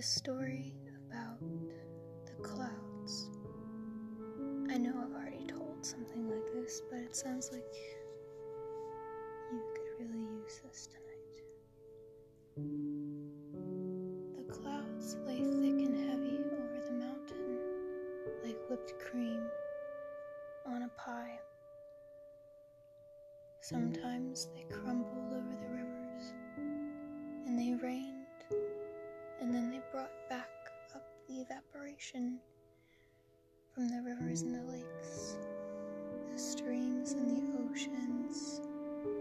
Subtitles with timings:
[0.00, 0.72] a story
[1.10, 1.38] about
[2.24, 3.28] the clouds.
[4.70, 7.74] I know I've already told something like this, but it sounds like
[9.52, 11.42] you could really use this tonight.
[14.38, 17.58] The clouds lay thick and heavy over the mountain
[18.42, 19.42] like whipped cream
[20.66, 21.38] on a pie.
[23.60, 26.32] Sometimes they crumbled over the rivers
[27.46, 28.19] and they rained
[32.00, 35.36] from the rivers and the lakes,
[36.32, 38.62] the streams and the oceans.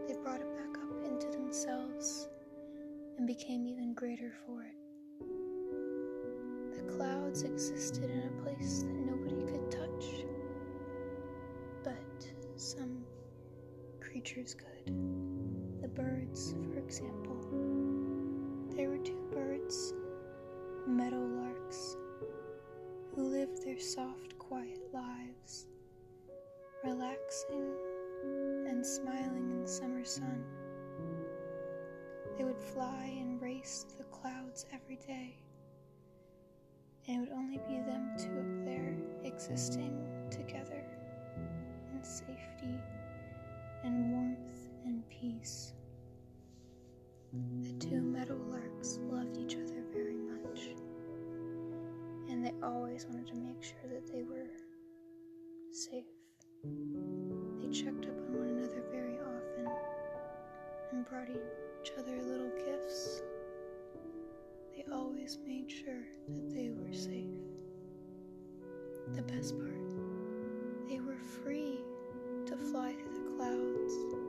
[0.08, 2.30] They brought it back up into themselves
[3.18, 4.78] and became even greater for it.
[6.78, 10.26] The clouds existed in a place that nobody could touch,
[11.84, 13.04] but some
[14.00, 14.86] creatures could.
[15.82, 17.36] The birds, for example.
[18.74, 19.94] There were two birds
[20.88, 21.89] meadowlarks who
[23.50, 25.68] lived their soft, quiet lives,
[26.84, 27.74] relaxing
[28.68, 30.44] and smiling in the summer sun.
[32.38, 35.38] They would fly and race the clouds every day,
[37.08, 40.84] and it would only be them two up there existing together
[41.94, 42.78] in safety
[43.84, 45.69] and warmth and peace.
[52.64, 54.50] Always wanted to make sure that they were
[55.72, 56.06] safe.
[57.62, 59.70] They checked up on one another very often
[60.92, 63.22] and brought each other little gifts.
[64.76, 67.30] They always made sure that they were safe.
[69.16, 69.90] The best part,
[70.90, 71.80] they were free
[72.46, 74.29] to fly through the clouds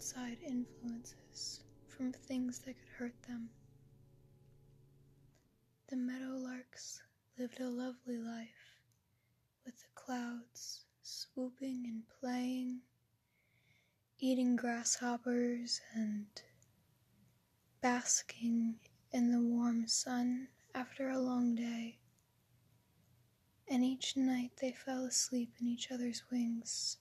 [0.00, 3.50] outside influences, from things that could hurt them.
[5.90, 7.02] The meadowlarks
[7.38, 8.80] lived a lovely life
[9.62, 12.78] with the clouds swooping and playing,
[14.18, 16.24] eating grasshoppers and
[17.82, 18.76] basking
[19.12, 21.98] in the warm sun after a long day.
[23.68, 26.96] And each night they fell asleep in each other's wings,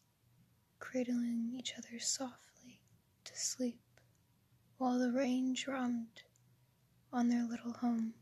[0.80, 2.49] cradling each other softly
[3.30, 3.80] to sleep
[4.80, 6.24] while the rain drummed
[7.14, 8.14] on their little home.